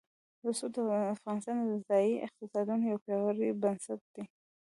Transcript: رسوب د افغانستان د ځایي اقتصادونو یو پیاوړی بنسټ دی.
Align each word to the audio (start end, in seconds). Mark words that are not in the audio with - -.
رسوب 0.45 0.71
د 0.75 0.79
افغانستان 1.15 1.57
د 1.67 1.71
ځایي 1.87 2.13
اقتصادونو 2.25 2.83
یو 2.91 2.97
پیاوړی 3.05 3.49
بنسټ 3.61 4.01
دی. 4.13 4.23